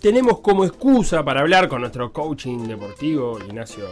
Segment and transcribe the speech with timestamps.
[0.00, 3.86] tenemos como excusa para hablar con nuestro coaching deportivo, Ignacio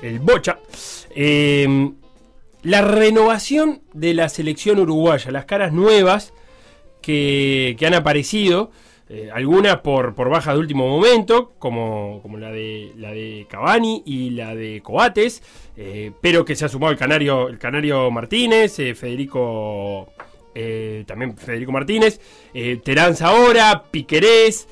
[0.00, 0.58] El Bocha,
[1.14, 1.90] eh,
[2.62, 6.32] la renovación de la selección uruguaya, las caras nuevas
[7.02, 8.70] que, que han aparecido.
[9.12, 14.04] Eh, algunas por, por bajas de último momento, como, como la, de, la de Cavani
[14.06, 15.42] y la de Coates,
[15.76, 20.12] eh, pero que se ha sumado el Canario, el Canario Martínez, eh, Federico,
[21.06, 22.20] también Federico Martínez,
[22.84, 24.68] Terán Zahora, Piquerés.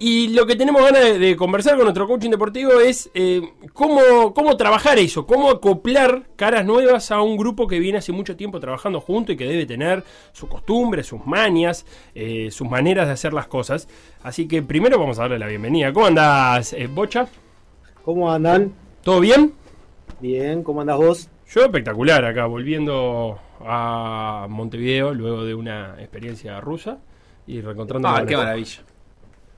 [0.00, 3.42] Y lo que tenemos ganas de, de conversar con nuestro coaching deportivo es eh,
[3.72, 8.36] cómo, cómo trabajar eso, cómo acoplar caras nuevas a un grupo que viene hace mucho
[8.36, 13.14] tiempo trabajando junto y que debe tener sus costumbres, sus manias, eh, sus maneras de
[13.14, 13.88] hacer las cosas.
[14.22, 15.92] Así que primero vamos a darle la bienvenida.
[15.92, 17.26] ¿Cómo andás, eh, Bocha?
[18.04, 18.72] ¿Cómo andan?
[19.02, 19.52] ¿Todo bien?
[20.20, 21.28] Bien, ¿cómo andas vos?
[21.50, 23.36] Yo espectacular acá, volviendo
[23.66, 26.98] a Montevideo luego de una experiencia rusa
[27.48, 28.82] y reencontrando Ah, qué maravilla.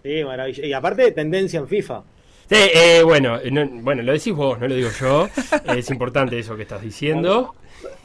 [0.03, 0.67] Sí, maravilla.
[0.67, 2.03] Y aparte, tendencia en FIFA.
[2.49, 5.29] Sí, eh, bueno, eh, no- bueno, lo decís vos, no lo digo yo.
[5.77, 7.55] es importante eso que estás diciendo.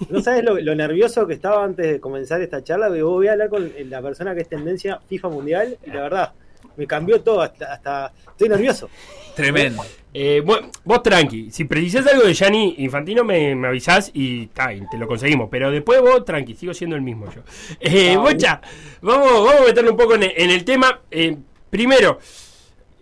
[0.10, 3.34] No sabes lo, lo nervioso que estaba antes de comenzar esta charla, que voy a
[3.34, 6.34] hablar con la persona que es tendencia FIFA mundial y la verdad,
[6.78, 8.90] me cambió todo, hasta, hasta estoy nervioso.
[9.36, 9.84] Tremendo.
[10.14, 14.74] Eh, bueno, vos tranqui, si precisás algo de Gianni Infantino me, me avisás y, ta,
[14.74, 17.42] y te lo conseguimos, pero después vos tranqui, sigo siendo el mismo yo.
[17.82, 18.62] Eh, Bocha,
[19.02, 21.02] vamos, vamos a meternos un poco en el, en el tema.
[21.12, 21.36] Eh,
[21.76, 22.20] primero,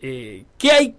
[0.02, 0.96] eh, ¿qué hay,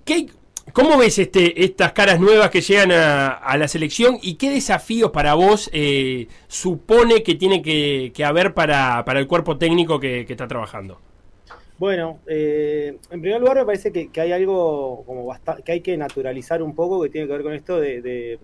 [0.72, 5.34] ¿cómo ves este, estas caras nuevas que llegan a, la selección y qué desafíos para
[5.34, 11.00] vos eh, supone que tiene que, haber para, el cuerpo técnico que, está trabajando?
[11.78, 15.28] Bueno, eh, en primer lugar me parece que, hay algo como
[15.64, 18.38] que hay que naturalizar un poco que tiene que ver con esto de,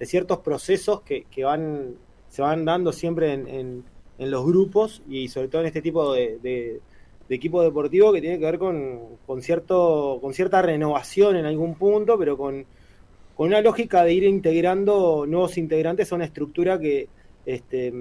[0.00, 1.94] ciertos procesos que, van
[2.30, 3.84] se van dando siempre en,
[4.18, 6.80] los grupos y sobre todo en este tipo de,
[7.28, 11.74] de equipo deportivo que tiene que ver con, con cierto con cierta renovación en algún
[11.74, 12.64] punto, pero con,
[13.34, 17.08] con una lógica de ir integrando nuevos integrantes a una estructura que
[17.44, 17.92] este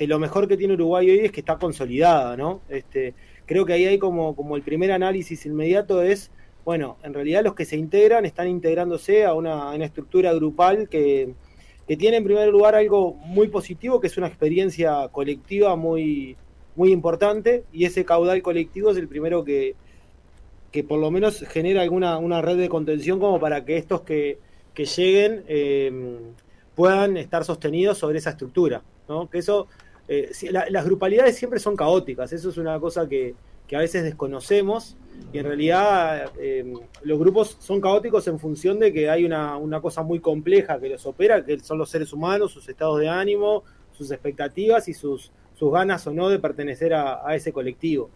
[0.00, 2.62] que lo mejor que tiene Uruguay hoy es que está consolidada, ¿no?
[2.70, 3.12] Este,
[3.44, 6.30] creo que ahí hay como, como el primer análisis inmediato es,
[6.64, 10.88] bueno, en realidad los que se integran están integrándose a una, a una estructura grupal
[10.88, 11.34] que,
[11.86, 16.34] que tiene en primer lugar algo muy positivo, que es una experiencia colectiva muy,
[16.76, 19.74] muy importante, y ese caudal colectivo es el primero que,
[20.72, 24.38] que por lo menos genera alguna una red de contención como para que estos que,
[24.74, 26.18] que lleguen eh,
[26.74, 29.28] puedan estar sostenidos sobre esa estructura, ¿no?
[29.28, 29.66] Que eso
[30.08, 33.34] eh, la- las grupalidades siempre son caóticas, eso es una cosa que,
[33.66, 34.96] que a veces desconocemos
[35.32, 39.80] y en realidad eh, los grupos son caóticos en función de que hay una, una
[39.80, 43.62] cosa muy compleja que los opera, que son los seres humanos, sus estados de ánimo,
[43.92, 48.10] sus expectativas y sus, sus ganas o no de pertenecer a, a ese colectivo.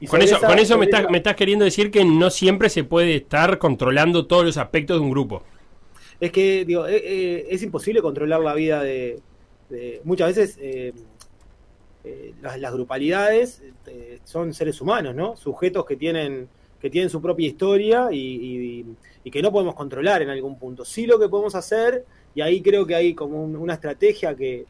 [0.00, 2.30] Y Con eso, esa- con eso me, estás, esa- me estás queriendo decir que no
[2.30, 5.42] siempre se puede estar controlando todos los aspectos de un grupo.
[6.20, 9.20] es que digo, eh, eh, es imposible controlar la vida de,
[9.68, 10.92] de- muchas veces eh,
[12.40, 13.62] las, las grupalidades
[14.24, 15.36] son seres humanos, ¿no?
[15.36, 16.48] Sujetos que tienen
[16.80, 18.86] que tienen su propia historia y, y-
[19.24, 20.84] y que no podemos controlar en algún punto.
[20.84, 22.04] Sí lo que podemos hacer,
[22.34, 24.66] y ahí creo que hay como un- una estrategia que,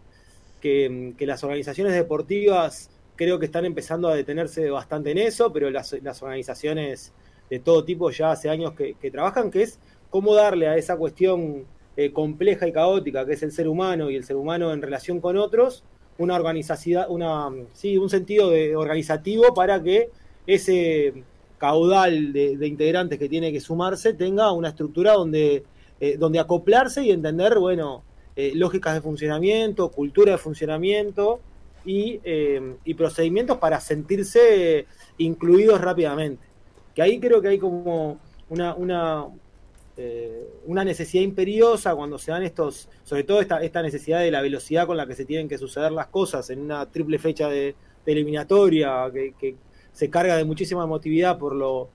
[1.16, 5.96] que, las organizaciones deportivas creo que están empezando a detenerse bastante en eso, pero las,
[6.02, 7.12] las organizaciones
[7.48, 9.78] de todo tipo ya hace años que, trabajan, que es
[10.10, 11.64] cómo darle a esa cuestión
[11.96, 15.20] eh, compleja y caótica que es el ser humano y el ser humano en relación
[15.20, 15.84] con otros,
[16.18, 20.10] una organización, una, sí, un sentido de, organizativo para que
[20.46, 21.14] ese
[21.58, 25.64] caudal de, de integrantes que tiene que sumarse tenga una estructura donde,
[26.00, 28.02] eh, donde acoplarse y entender, bueno,
[28.36, 31.40] eh, lógicas de funcionamiento, cultura de funcionamiento
[31.86, 34.86] y, eh, y procedimientos para sentirse
[35.16, 36.44] incluidos rápidamente.
[36.94, 38.18] Que ahí creo que hay como
[38.50, 39.24] una, una,
[39.96, 44.42] eh, una necesidad imperiosa cuando se dan estos, sobre todo esta, esta necesidad de la
[44.42, 47.74] velocidad con la que se tienen que suceder las cosas en una triple fecha de,
[48.04, 49.56] eliminatoria que,
[49.92, 51.88] se carga de muchísima emotividad por lo,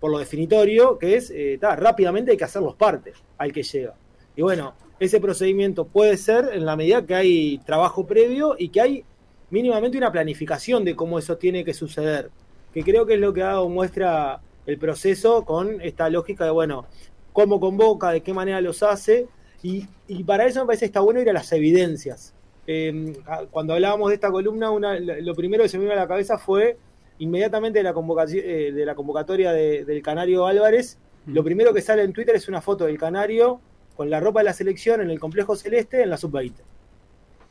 [0.00, 3.94] por lo definitorio, que es, eh, rápidamente hay que hacerlos parte al que llega.
[4.34, 8.80] Y bueno, ese procedimiento puede ser en la medida que hay trabajo previo y que
[8.80, 9.04] hay
[9.50, 12.30] mínimamente una planificación de cómo eso tiene que suceder.
[12.72, 16.50] que creo que es lo que ha dado muestra el proceso con esta lógica de,
[16.50, 16.86] bueno,
[17.32, 19.28] cómo convoca, de qué manera los hace,
[19.62, 19.86] y,
[20.24, 22.34] para eso me parece que está bueno ir a las evidencias.
[22.66, 23.14] Em,
[23.50, 26.38] cuando hablábamos de esta columna, una, lo primero que se me vino a la cabeza
[26.38, 26.76] fue
[27.18, 32.02] inmediatamente de la, convocación, eh, de la convocatoria del Canario Álvarez, lo primero que sale
[32.02, 33.60] en Twitter es una foto del Canario
[33.96, 36.52] con la ropa de la selección en el complejo celeste en la sub-20.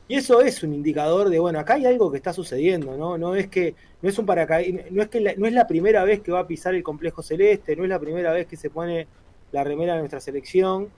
[0.08, 3.18] Y eso es un indicador de, bueno, acá hay algo que está sucediendo, ¿no?
[3.18, 6.22] No es que no es un no es que la, no es la primera vez
[6.22, 9.08] que va a pisar el complejo celeste, no es la primera vez que se pone
[9.52, 10.90] la remera de nuestra selección.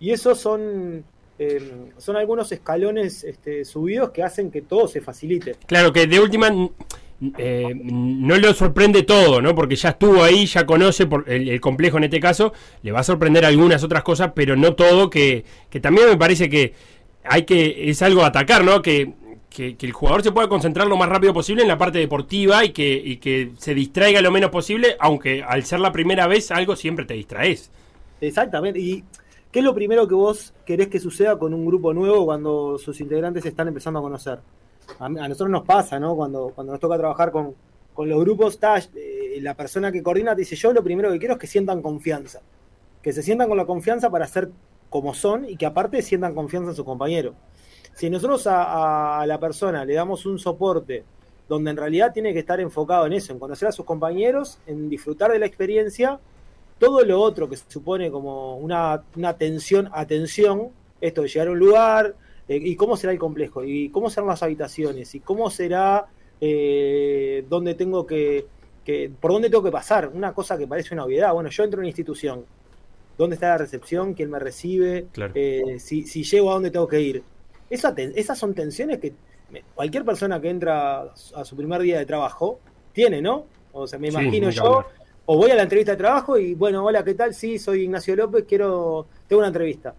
[0.00, 1.04] Y esos son
[1.38, 5.56] eh, son algunos escalones este, subidos que hacen que todo se facilite.
[5.66, 6.48] Claro, que de última
[7.38, 9.54] eh, no le sorprende todo, ¿no?
[9.54, 12.52] Porque ya estuvo ahí, ya conoce por el, complejo en este caso,
[12.82, 16.48] le va a sorprender algunas otras cosas, pero no todo, que, que también me parece
[16.50, 16.74] que
[17.24, 18.82] hay que, es algo a atacar, ¿no?
[18.82, 19.12] Que,
[19.48, 22.70] que, el jugador se pueda concentrar lo más rápido posible en la parte deportiva y
[22.70, 26.74] que, y que se distraiga lo menos posible, aunque al ser la primera vez algo
[26.76, 27.70] siempre te distraes.
[28.20, 29.04] Exactamente, y
[29.52, 33.00] ¿qué es lo primero que vos querés que suceda con un grupo nuevo cuando sus
[33.00, 34.40] integrantes se están empezando a conocer?
[34.98, 36.16] A, nosotros nos pasa, ¿no?
[36.16, 37.54] Cuando, cuando nos toca trabajar con,
[37.96, 38.58] los grupos,
[38.96, 42.40] eh, la persona que coordina dice, yo lo primero que quiero es que sientan confianza,
[43.02, 44.50] que se sientan con la confianza para ser
[44.90, 47.34] como son y que aparte sientan confianza en su compañero.
[47.94, 51.04] Si nosotros a, la persona le damos un soporte
[51.48, 54.88] donde en realidad tiene que estar enfocado en eso, en conocer a sus compañeros, en
[54.88, 56.18] disfrutar de la experiencia,
[56.78, 60.70] todo lo otro que se supone como una, una atención, atención,
[61.00, 62.14] esto de llegar a un lugar,
[62.48, 66.06] eh, y cómo será el complejo, y cómo serán las habitaciones, y cómo será
[66.40, 68.46] eh, dónde tengo que,
[69.20, 70.08] por dónde tengo que pasar.
[70.12, 71.32] Una cosa que parece una obviedad.
[71.32, 72.44] Bueno, yo entro en una institución.
[73.16, 74.14] ¿Dónde está la recepción?
[74.14, 75.06] ¿Quién me recibe?
[75.34, 77.22] Eh, si, si, llego a dónde tengo que ir.
[77.70, 79.14] esas son tensiones que
[79.74, 82.58] cualquier persona que entra a su primer día de trabajo
[82.92, 83.46] tiene, ¿no?
[83.72, 84.84] O sea, me imagino yo,
[85.26, 87.34] o voy a la entrevista de trabajo y bueno, hola, ¿qué tal?
[87.34, 89.94] Sí, soy Ignacio López, quiero, tengo una entrevista.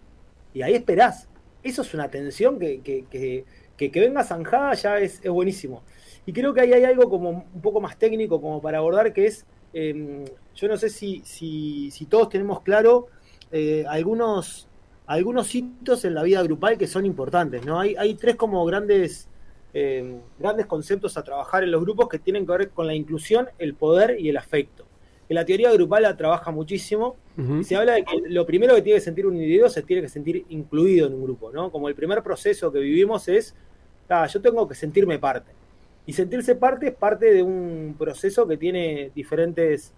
[0.54, 1.28] Y ahí esperás,
[1.68, 3.44] eso es una tensión que, que,
[3.76, 5.82] que, venga zanjada ya es, buenísimo.
[6.24, 9.26] Y creo que ahí hay algo como un poco más técnico como para abordar, que
[9.26, 10.24] es, em,
[10.54, 13.08] yo no sé si, si, si, todos tenemos claro
[13.52, 14.68] eh, algunos,
[15.06, 17.78] algunos hitos en la vida grupal que son importantes, ¿no?
[17.80, 19.28] Hay, hay tres como grandes,
[19.72, 23.48] em, grandes conceptos a trabajar en los grupos que tienen que ver con la inclusión,
[23.58, 24.86] el poder y el afecto
[25.28, 27.16] que la teoría grupal la trabaja muchísimo.
[27.36, 30.02] y se habla de que lo primero que tiene que sentir un individuo se tiene
[30.02, 31.70] que sentir incluido en un grupo, ¿no?
[31.70, 33.54] Como el primer proceso que vivimos es,
[34.08, 35.52] ah, yo tengo que sentirme parte.
[36.06, 39.92] Y sentirse parte es parte de un proceso que tiene diferentes,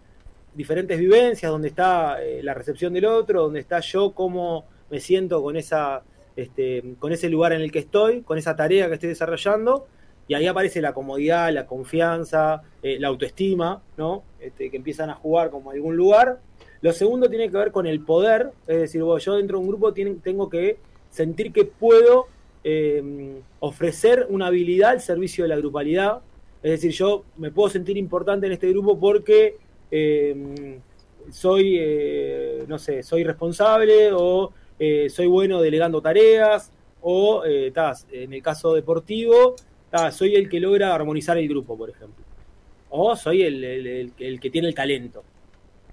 [0.55, 5.43] diferentes vivencias, donde está eh, la recepción del otro, donde está yo, cómo me siento
[5.43, 6.03] con, esa,
[6.35, 9.87] este, con ese lugar en el que estoy, con esa tarea que estoy desarrollando,
[10.29, 14.23] y ahí aparece la comodidad, la confianza, eh, la autoestima, ¿no?
[14.39, 16.39] Este, que empiezan a jugar como algún lugar.
[16.83, 19.93] Lo segundo tiene que ver con el poder, es decir, yo dentro de un grupo
[19.93, 20.77] tengo que
[21.11, 22.27] sentir que puedo
[22.63, 26.21] eh, ofrecer una habilidad al servicio de la grupalidad.
[26.63, 29.57] Es decir, yo me puedo sentir importante en este grupo porque
[29.91, 30.79] eh,
[31.31, 31.81] soy,
[32.69, 34.53] no sé, soy responsable o
[35.09, 36.71] soy bueno delegando tareas
[37.01, 39.57] o, en el caso deportivo,
[39.93, 42.25] Ah, soy el que logra armonizar el grupo, por ejemplo.
[42.91, 45.25] O soy el, que tiene el talento.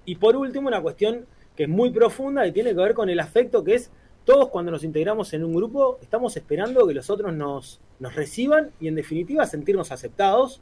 [0.05, 3.19] Y por último, una cuestión que es muy profunda y tiene que ver con el
[3.19, 3.91] afecto, que es
[4.25, 8.71] todos cuando nos integramos en un grupo estamos esperando que los otros nos, nos reciban
[8.79, 10.61] y en definitiva sentirnos aceptados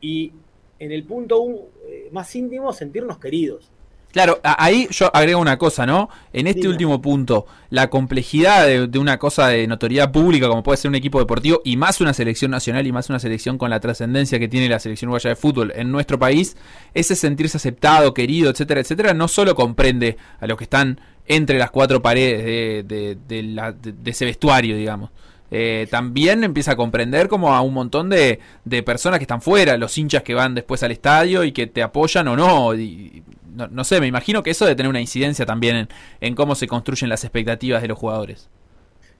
[0.00, 0.32] y
[0.78, 1.44] en el punto
[1.86, 3.71] eh, más íntimo sentirnos queridos.
[4.12, 6.10] Claro, ahí yo agrego una cosa, ¿no?
[6.34, 10.90] En este último punto, la complejidad de, una cosa de notoriedad pública, como puede ser
[10.90, 14.38] un equipo deportivo, y más una selección nacional y más una selección con la trascendencia
[14.38, 16.58] que tiene la selección uruguaya de fútbol en nuestro país,
[16.92, 21.70] ese sentirse aceptado, querido, etcétera, etcétera, no solo comprende a los que están entre las
[21.70, 22.44] cuatro paredes
[22.86, 25.10] de, de, ese vestuario, digamos.
[25.50, 28.40] Eh, también empieza a comprender como a un montón de,
[28.84, 32.28] personas que están fuera, los hinchas que van después al estadio y que te apoyan
[32.28, 32.74] o no.
[32.74, 33.22] Y,
[33.54, 35.88] no, sé, me imagino que eso debe tener una incidencia también
[36.20, 38.48] en, cómo se construyen las expectativas de los jugadores.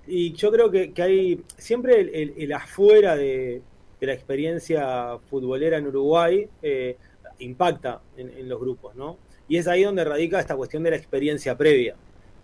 [0.06, 3.62] Y yo creo que, hay siempre el, afuera de,
[4.00, 6.96] la experiencia futbolera en Uruguay eh,
[7.38, 9.16] impacta en, los grupos, ¿no?
[9.48, 11.94] Y es ahí donde radica esta cuestión de la experiencia previa.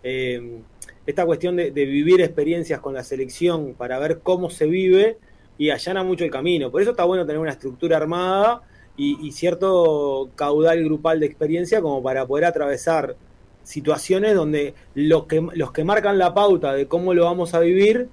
[0.03, 0.59] Eh,
[1.05, 5.17] esta cuestión de, de, vivir experiencias con la selección para ver cómo se vive
[5.57, 6.71] y allana mucho el camino.
[6.71, 8.61] Por eso está bueno tener una estructura armada
[9.01, 13.15] y, cierto caudal grupal de experiencia como para poder atravesar
[13.63, 18.09] situaciones donde los que, los que marcan la pauta de cómo lo vamos a vivir,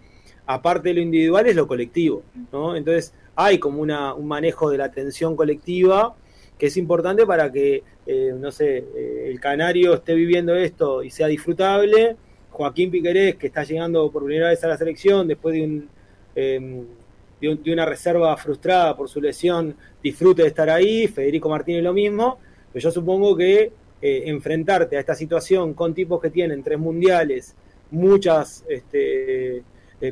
[0.47, 2.23] aparte de lo individual, es lo colectivo.
[2.53, 2.77] ¿no?
[2.77, 6.15] Entonces hay como una, un manejo de la atención colectiva
[6.57, 11.11] que es importante para que, eh, no sé, eh, el canario esté viviendo esto y
[11.11, 12.17] sea disfrutable.
[12.51, 15.89] Joaquín Piquerés, que está llegando por primera vez a la selección después de, un,
[16.35, 16.87] em,
[17.41, 21.07] de, una reserva frustrada por su lesión, disfrute de estar ahí.
[21.09, 22.39] Federico Martínez lo mismo.
[22.73, 27.55] Pero yo supongo que eh, enfrentarte a esta situación con tipos que tienen tres mundiales,
[27.91, 29.63] muchas este,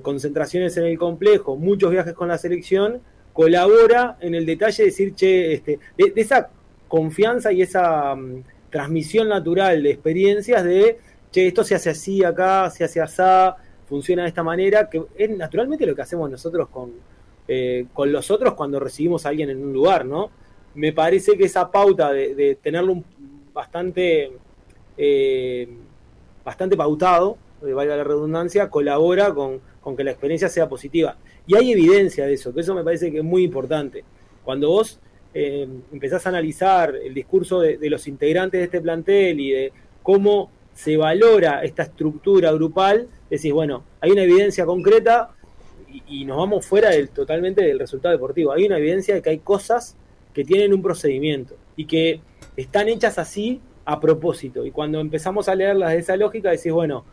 [0.02, 3.02] concentraciones en el complejo, muchos viajes con la selección,
[3.34, 6.50] colabora en el detalle de decir, che, este, de, esa
[6.88, 10.98] confianza y esa mm, transmisión natural de experiencias de,
[11.30, 15.30] che, esto se hace así acá, se hace así, funciona de esta manera, que es
[15.30, 16.92] naturalmente lo que hacemos nosotros con,
[17.46, 20.30] eh, con los otros cuando recibimos a alguien en un lugar, ¿no?
[20.74, 23.02] Me parece que esa pauta de, tenerlo
[23.52, 24.32] bastante,
[24.96, 25.68] eh,
[26.44, 29.60] bastante pautado, de eh, valga la redundancia, colabora con,
[29.96, 31.16] que la experiencia sea positiva.
[31.46, 34.04] Y hay evidencia de eso, que eso me parece que es muy importante.
[34.42, 35.00] Cuando vos
[35.36, 40.96] empezás a analizar el discurso de, los integrantes de este plantel y de cómo se
[40.96, 45.34] valora esta estructura grupal, decís, bueno, hay una evidencia concreta
[46.08, 48.52] y, nos vamos fuera del, totalmente del resultado deportivo.
[48.52, 49.96] Hay una evidencia de que hay cosas
[50.32, 52.20] que tienen un procedimiento y que
[52.56, 54.64] están hechas así a propósito.
[54.64, 57.04] Y cuando empezamos a leerlas de esa lógica, decís, bueno,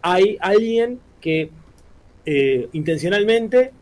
[0.00, 1.50] hay alguien que
[2.24, 3.72] eh, intencionalmente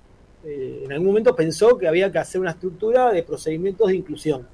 [0.44, 4.48] eh, en algún momento pensó que había que hacer una estructura de procedimientos de inclusión.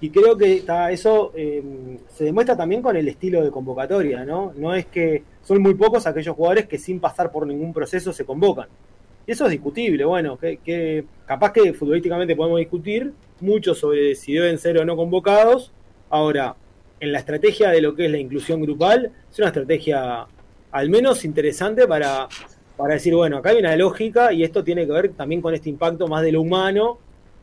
[0.00, 1.62] Y creo que está, eso eh,
[2.08, 4.52] se demuestra también con el estilo de convocatoria, ¿no?
[4.56, 8.24] No es que son muy pocos aquellos jugadores que sin pasar por ningún proceso se
[8.24, 8.66] convocan.
[9.32, 14.58] Y eso es discutible, bueno, que, capaz que futbolísticamente podemos discutir mucho sobre si deben
[14.58, 15.72] ser o no convocados.
[16.10, 16.54] Ahora,
[17.00, 20.26] en la estrategia de lo que es la inclusión grupal, es una estrategia
[20.70, 22.28] al menos interesante para
[22.76, 25.70] para decir, bueno, acá hay una lógica y esto tiene que ver también con este
[25.70, 26.98] impacto más de lo humano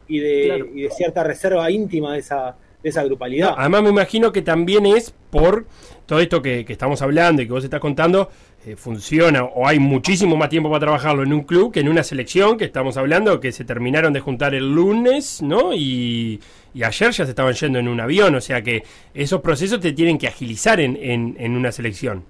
[0.08, 3.54] y de, cierta reserva íntima de esa, de esa grupalidad.
[3.58, 5.66] además me imagino que también es por
[6.06, 8.30] todo esto que, estamos hablando y que vos estás contando,
[8.66, 12.04] eh, funciona o hay muchísimo más tiempo para trabajarlo en un club que en una
[12.04, 15.74] selección que estamos hablando que se terminaron de juntar el lunes, ¿no?
[15.74, 16.40] Y,
[16.76, 20.18] ayer ya se estaban yendo en un avión, o sea que esos procesos te tienen
[20.18, 22.24] que agilizar en, en, en una selección.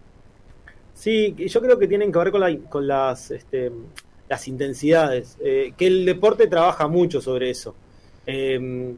[0.99, 3.71] Sí, yo creo que tienen que ver con, con las, este,
[4.27, 7.73] las intensidades, eh, que el deporte trabaja mucho sobre eso.
[8.25, 8.97] Em,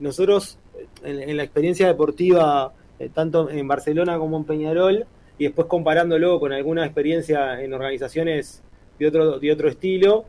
[0.00, 0.58] nosotros,
[1.04, 5.06] en, la experiencia deportiva, eh, tanto en Barcelona como en Peñarol,
[5.38, 8.62] y después comparándolo con alguna experiencia en organizaciones
[8.98, 10.24] de otro, de otro estilo,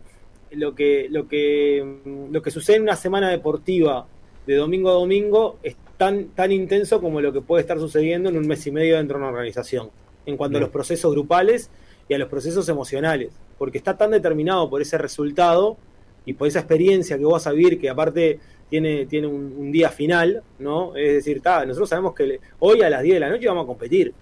[0.52, 4.08] lo que, lo, que, lo que sucede en una semana deportiva
[4.46, 8.38] de domingo a domingo es tan, tan intenso como lo que puede estar sucediendo en
[8.38, 9.90] un mes y medio dentro de una organización
[10.26, 11.70] en cuanto a los procesos grupales
[12.08, 15.78] y a los procesos emocionales, porque está tan determinado por ese resultado
[16.26, 19.90] y por esa experiencia que vos vas a vivir, que aparte tiene, tiene un, día
[19.90, 20.96] final, ¿no?
[20.96, 24.14] Es decir, nosotros sabemos que hoy a las 10 de la noche vamos a competir.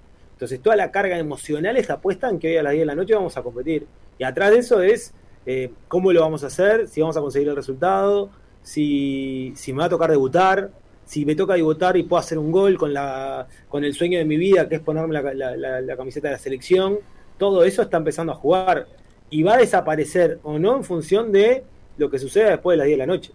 [0.42, 2.96] Entonces toda la carga emocional está puesta en que hoy a las 10 de la
[2.96, 3.86] noche vamos a competir.
[4.18, 5.14] Y atrás de eso es
[5.46, 8.32] eh, cómo lo vamos a hacer, si vamos a conseguir el resultado,
[8.64, 10.72] si, si me va a tocar debutar,
[11.06, 14.26] si me toca debutar y puedo hacer un gol con, la, con el sueño de
[14.26, 16.98] mi vida, que es ponerme la, camiseta de la selección,
[17.38, 18.88] todo eso está empezando a jugar
[19.30, 21.64] y va a desaparecer o no en función de
[22.00, 23.32] lo que suceda después de las 10 de la noche.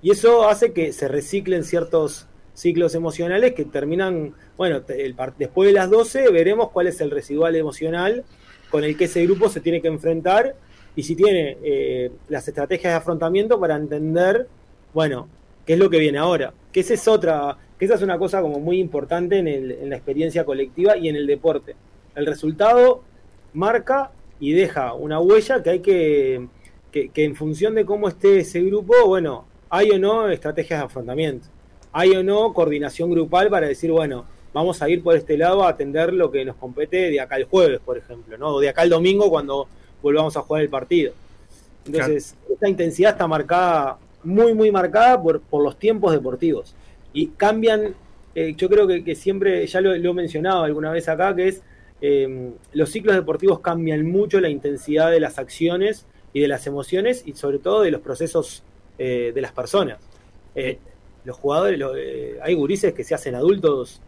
[0.00, 4.80] Y eso hace que se reciclen ciertos ciclos emocionales que terminan, bueno,
[5.38, 8.24] después de las 12 veremos cuál es el residual emocional
[8.70, 10.54] con el que ese grupo se tiene que enfrentar
[10.94, 14.48] y si tiene eh, las estrategias de afrontamiento para entender,
[14.94, 15.28] bueno,
[15.66, 16.54] qué es lo que viene ahora.
[16.72, 20.44] Que esa es otra, que esa es una cosa como muy importante en, la experiencia
[20.44, 21.76] colectiva y en el deporte.
[22.14, 23.02] El resultado
[23.52, 24.10] marca
[24.40, 26.46] y deja una huella que hay que,
[26.90, 31.48] que, en función de cómo esté ese grupo, bueno, hay o no estrategias de afrontamiento,
[31.92, 34.24] hay o no coordinación grupal para decir, bueno,
[34.56, 37.44] vamos a ir por este lado a atender lo que nos compete de acá el
[37.44, 38.54] jueves, por ejemplo, ¿no?
[38.54, 39.68] O de acá el domingo cuando
[40.00, 41.12] volvamos a jugar el partido.
[41.84, 46.74] Entonces, esta intensidad está marcada muy, muy marcada por, por los tiempos deportivos.
[47.12, 47.94] Y cambian,
[48.34, 51.62] eh, yo creo que, siempre, ya lo, he mencionado alguna vez acá, que es
[52.00, 57.22] em, los ciclos deportivos cambian mucho la intensidad de las acciones y de las emociones
[57.26, 58.62] y sobre todo de los procesos
[58.96, 59.98] eh, de las personas.
[60.54, 60.78] Eh,
[61.24, 61.78] los jugadores,
[62.40, 64.00] hay gurises que se hacen adultos,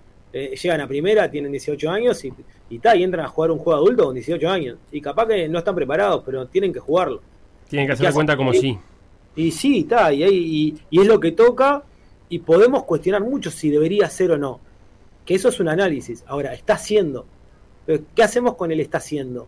[0.46, 2.32] llegan a primera, tienen 18 años y,
[2.70, 4.78] y, y entran a jugar un juego adulto con 18 años.
[4.92, 7.20] Y capaz que no están preparados, pero tienen que jugarlo.
[7.68, 8.78] Tienen que hacer cuenta como sí.
[9.36, 10.24] Y sí, está, y,
[10.90, 11.82] y, es lo que toca,
[12.28, 14.60] y podemos cuestionar mucho si debería ser o no.
[15.24, 16.24] Que eso es un análisis.
[16.26, 17.26] Ahora, está haciendo.
[17.86, 19.46] ¿Qué hacemos con el está haciendo?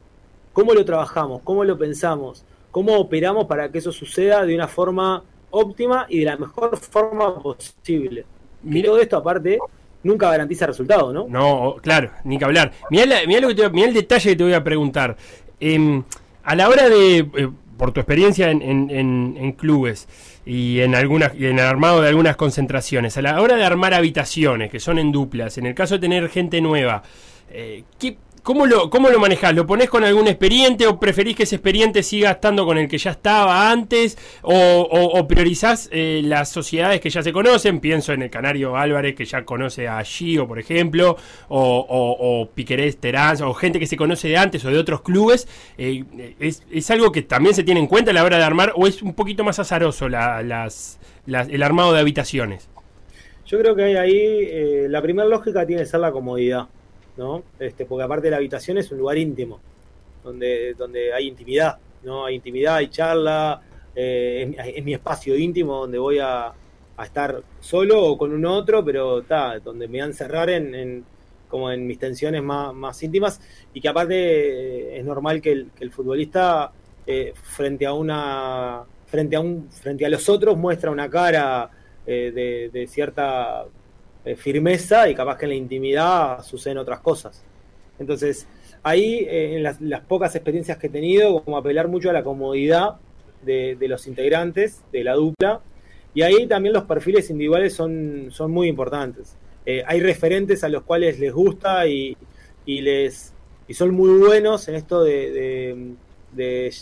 [0.52, 1.42] ¿Cómo lo trabajamos?
[1.42, 2.44] ¿Cómo lo pensamos?
[2.70, 7.42] ¿Cómo operamos para que eso suceda de una forma óptima y de la mejor forma
[7.42, 8.25] posible?
[8.64, 9.59] Y todo esto aparte
[10.02, 11.26] nunca garantiza resultado, ¿no?
[11.28, 12.73] No, claro, ni que hablar.
[12.90, 15.16] Mirá, que el detalle que te voy a preguntar.
[15.59, 16.02] Em,
[16.42, 20.09] a la hora de, eh, por tu experiencia en, clubes
[20.45, 24.71] y en algunas en el armado de algunas concentraciones, a la hora de armar habitaciones
[24.71, 27.02] que son en duplas, en el caso de tener gente nueva,
[27.50, 29.54] eh, ¿qué, ¿Cómo lo, ¿Cómo lo manejás?
[29.54, 32.97] ¿Lo pones con algún experiente o preferís que ese experiente siga estando con el que
[32.97, 34.16] ya estaba antes?
[34.42, 37.80] ¿O, priorizás eh, las sociedades que ya se conocen?
[37.80, 41.16] Pienso en el Canario Álvarez, que ya conoce a Gio, por ejemplo,
[41.49, 45.47] o, o, Piquerés Terán, o gente que se conoce de antes o de otros clubes.
[45.76, 46.04] Eh,
[46.38, 49.02] es, algo que también se tiene en cuenta a la hora de armar o es
[49.02, 52.68] un poquito más azaroso las, el armado de habitaciones?
[53.47, 56.68] Yo creo que ahí eh, la primera lógica tiene que ser la comodidad.
[57.16, 57.42] ¿No?
[57.58, 59.60] Este, porque aparte la habitación es un lugar íntimo,
[60.22, 62.24] donde, donde hay intimidad, ¿no?
[62.24, 63.62] Hay intimidad, hay charla,
[63.94, 66.52] eh, es, mi espacio íntimo donde voy a,
[67.02, 71.02] estar solo o con un otro, pero está, donde me van a cerrar en,
[71.48, 73.40] como en mis tensiones más, íntimas
[73.72, 76.70] y que aparte eh, es normal que el, futbolista
[77.06, 81.70] eh, frente a una frente a un frente a los otros muestra una cara
[82.04, 83.64] de, cierta
[84.24, 87.42] eh, firmeza y capaz que en la intimidad suceden otras cosas.
[87.98, 88.46] Entonces,
[88.82, 92.96] ahí eh, en las, pocas experiencias que he tenido, como apelar mucho a la comodidad
[93.42, 95.60] de, los integrantes, de la dupla,
[96.12, 99.36] y ahí también los perfiles individuales son, son muy importantes.
[99.64, 102.16] Eh, hay referentes a los cuales les gusta y,
[102.66, 103.32] les
[103.68, 105.94] y son muy buenos en esto de,
[106.32, 106.74] de,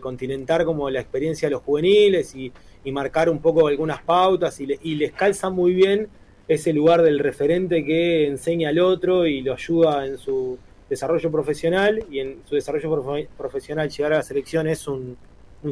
[0.00, 2.52] continentar como la experiencia de los juveniles y,
[2.92, 6.08] marcar un poco algunas pautas y, y les calza muy bien
[6.48, 10.58] ese lugar del referente que enseña al otro y lo ayuda en su
[10.88, 15.16] desarrollo profesional y en su desarrollo profesional llegar a la selección es un,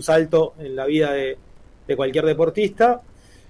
[0.01, 1.37] salto en la vida de,
[1.95, 3.03] cualquier deportista.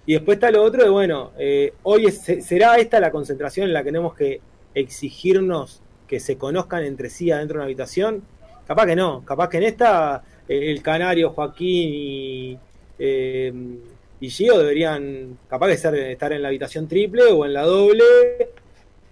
[0.05, 3.85] Y después está lo otro de, bueno, eh, hoy será esta la concentración en la
[3.85, 4.41] que tenemos que
[4.75, 8.23] exigirnos que se conozcan entre sí adentro de una habitación.
[8.67, 12.59] Capaz que no, capaz que en esta eh, el Canario, Joaquín y...
[12.99, 13.53] Eh,
[14.23, 18.05] y Gio deberían capaz de ser, estar en la habitación triple o en la doble.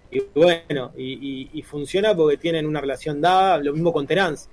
[0.09, 4.49] Y bueno, y, funciona porque tienen una relación dada, lo mismo con Terence.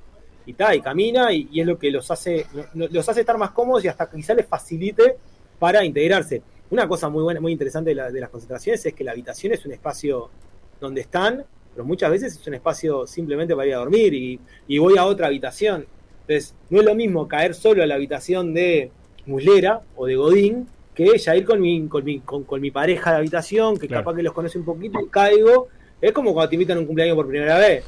[0.46, 2.44] Y está, y camina, y, es lo que los hace,
[2.74, 5.16] los hace estar más cómodos y hasta quizá les facilite
[5.60, 6.42] para integrarse.
[6.70, 9.70] Una cosa muy buena, muy interesante de, las concentraciones es que la habitación es un
[9.70, 10.28] espacio
[10.80, 14.98] donde están, pero muchas veces es un espacio simplemente para ir a dormir y voy
[14.98, 15.86] a otra habitación.
[16.22, 18.90] Entonces, no es lo mismo caer solo a la habitación de
[19.28, 23.18] Muslera o de Godín que ya ir con mi, con mi, con, mi pareja de
[23.18, 25.68] habitación, que capaz que los conoce un poquito, y caigo.
[26.00, 27.84] Es como cuando te invitan a un cumpleaños por primera vez.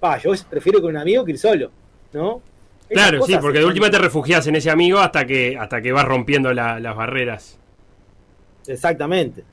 [0.00, 1.70] Pa, yo prefiero con un amigo que ir solo,
[2.14, 2.40] ¿no?
[2.88, 6.06] claro, sí, porque de última te refugias en ese amigo hasta que, hasta que vas
[6.06, 7.58] rompiendo las barreras.
[8.66, 9.44] Exactamente.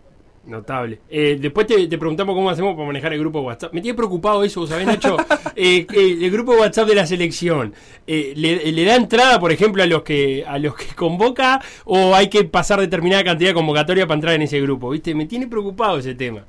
[0.45, 0.99] Notable.
[1.09, 3.73] Eh, después te, preguntamos cómo hacemos para manejar el grupo WhatsApp.
[3.73, 5.17] Me tiene preocupado eso, ¿sabés, Nacho?
[5.55, 7.75] Eh, el grupo WhatsApp de la selección,
[8.07, 12.27] eh, le, da entrada, por ejemplo, a los que a los que convoca o hay
[12.27, 14.89] que pasar determinada cantidad de convocatoria para entrar en ese grupo?
[14.89, 15.13] ¿Viste?
[15.13, 16.43] Me tiene preocupado ese tema.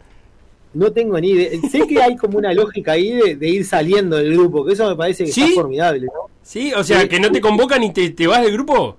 [0.73, 1.51] No tengo ni idea.
[1.71, 4.97] Sé que hay como una lógica ahí de, ir saliendo del grupo, que eso me
[4.97, 5.43] parece que ¿Sí?
[5.43, 6.31] está formidable, ¿no?
[6.43, 8.97] Sí, o sea, que no te convocan y te, te vas del grupo.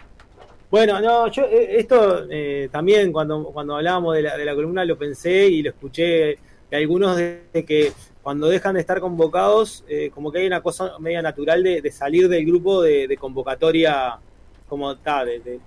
[0.76, 4.84] Bueno, no, yo eh, esto eh, también cuando, cuando hablábamos de la, de la columna
[4.84, 6.38] lo pensé y lo escuché
[6.70, 11.00] de algunos de, que cuando dejan de estar convocados, eh, como que hay una cosa
[11.00, 14.20] media natural de, salir del grupo de, convocatoria
[14.68, 15.24] como está.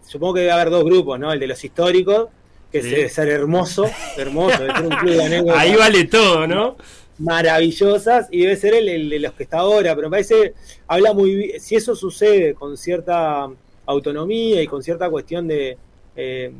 [0.07, 1.33] supongo que debe haber dos grupos, ¿no?
[1.33, 2.29] El de los históricos,
[2.71, 3.87] que debe ser hermoso,
[4.19, 5.59] hermoso, debe ser un club de anécdotas.
[5.59, 6.77] Ahí vale todo, ¿no?
[7.17, 10.53] Maravillosas, y debe ser el, el de los que está ahora, pero me parece,
[10.87, 13.49] habla muy bien, si eso sucede con cierta
[13.89, 15.77] autonomía y con cierta cuestión de,
[16.15, 16.53] eh,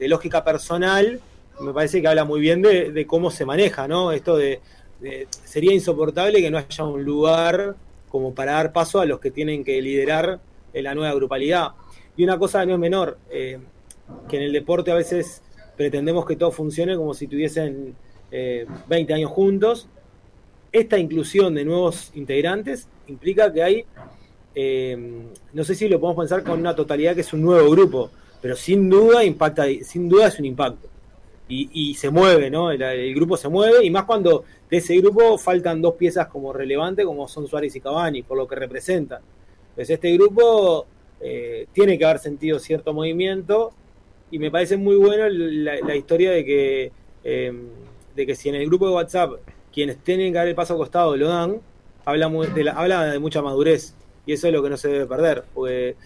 [0.00, 1.20] lógica personal,
[1.60, 4.12] me parece que habla muy bien de, cómo se maneja, ¿no?
[4.12, 4.60] Esto de,
[5.44, 7.74] sería insoportable que no haya un lugar
[8.08, 10.38] como para dar paso a los que tienen que liderar
[10.72, 11.72] la nueva grupalidad.
[12.16, 13.58] Y una cosa no es menor, eh,
[14.28, 15.42] que en el deporte a veces
[15.76, 17.94] pretendemos que todo funcione como si tuviesen
[18.30, 19.88] 20 eh, años juntos.
[20.72, 23.84] Esta inclusión de nuevos integrantes implica que hay
[24.58, 24.96] eh,
[25.52, 28.56] no sé si lo podemos pensar con una totalidad que es un nuevo grupo, pero
[28.56, 30.88] sin duda impacta, sin duda es un impacto.
[31.48, 32.72] Y, se mueve, ¿no?
[32.72, 37.06] El, grupo se mueve, y más cuando de ese grupo faltan dos piezas como relevantes,
[37.06, 39.20] como son Suárez y Cavani, por lo que representan.
[39.76, 40.86] Pues este grupo
[41.20, 43.72] eh, tiene que haber sentido cierto movimiento,
[44.30, 46.92] y me parece muy bueno la, historia de que,
[47.22, 47.52] eh,
[48.16, 49.34] de que si en el grupo de WhatsApp
[49.72, 51.60] quienes tienen que dar el paso al costado lo dan,
[52.04, 52.32] habla,
[52.74, 53.94] habla de mucha madurez
[54.26, 55.96] y eso es lo que no se debe perder, porque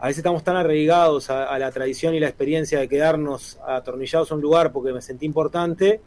[0.00, 4.32] a veces estamos tan arraigados a, a la tradición y la experiencia de quedarnos atornillados
[4.32, 6.00] a un lugar porque me sentí importante,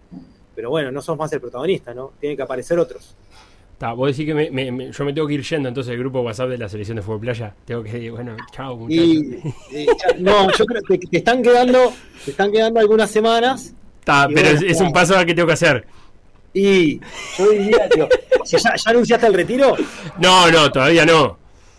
[0.53, 2.11] pero bueno, no sos más el protagonista, ¿no?
[2.19, 3.15] Tienen que aparecer otros.
[3.77, 5.99] Ta, vos decís que me- me- me- yo me tengo que ir yendo entonces el
[5.99, 7.53] grupo WhatsApp de la selección de fútbol playa.
[7.65, 9.05] Tengo que, bueno, chao, muchachos.
[9.05, 11.91] Y, ya- no, yo creo que te están quedando,
[12.23, 13.73] te están quedando algunas semanas
[14.05, 15.85] Ta, pero bueno, es, es un paso que tengo que hacer.
[16.55, 16.99] Y
[17.37, 18.07] yo diría, tío,
[18.45, 19.75] ya, ya anunciaste el retiro,
[20.19, 21.37] No, no, todavía no.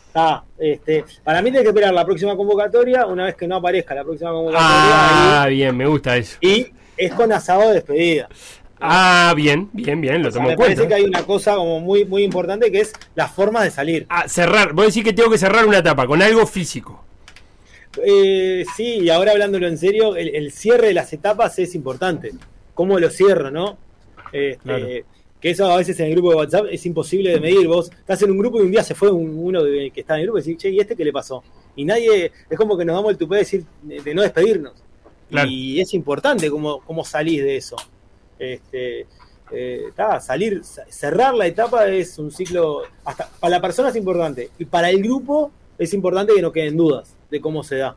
[0.09, 3.95] está, este, para mí tienes que esperar la próxima convocatoria, una vez que no aparezca
[3.95, 6.37] la próxima convocatoria, Ah, bien, me gusta eso.
[6.41, 8.29] y, es con asado de despedida.
[8.79, 10.75] Ah, bien, bien, bien, lo O sea, tomo me en cuenta.
[10.77, 14.05] parece que hay una cosa como muy, muy importante que es las formas de salir.
[14.11, 14.75] Ah, cerrar.
[14.75, 17.03] Vos decís que tengo que cerrar una etapa con algo físico.
[18.05, 22.33] Eh, sí, y ahora hablándolo en serio, el, el cierre de las etapas es importante.
[22.75, 23.79] ¿Cómo lo cierro, no?
[24.37, 24.87] Este, Claro.
[25.41, 27.69] Que eso a veces en el grupo de WhatsApp es imposible de medir.
[27.69, 30.15] Vos estás en un grupo y un día se fue un- uno de- que está
[30.15, 31.45] en el grupo y decís, che, ¿y este qué le pasó?
[31.77, 34.73] Y nadie, es como que nos damos el tupé de decir, de, no despedirnos.
[35.31, 35.49] Claro.
[35.51, 37.77] Y es importante cómo, cómo salís de eso.
[38.39, 39.07] Este,
[39.53, 44.51] eh, ta, salir, cerrar la etapa es un ciclo, hasta para la persona es importante.
[44.59, 47.97] Y para el grupo es importante que no queden dudas de cómo se da.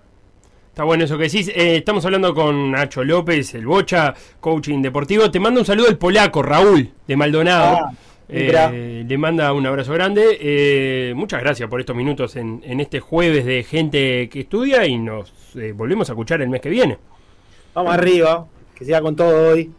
[0.79, 1.49] Está bueno eso que decís.
[1.49, 5.29] Eh, estamos hablando con Nacho López, el Bocha, coaching deportivo.
[5.29, 7.79] Te manda un saludo el polaco, Raúl, de Maldonado.
[7.83, 7.91] Ah,
[8.29, 10.37] Eh, le manda un abrazo grande.
[10.39, 14.97] Eh, muchas gracias por estos minutos en, en este jueves de gente que estudia y
[14.97, 16.97] nos eh, volvemos a escuchar el mes que viene.
[17.73, 19.69] Vamos arriba, que siga con todo hoy.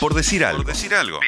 [0.00, 0.64] Por decir algo.
[0.64, 1.20] Por decir algo.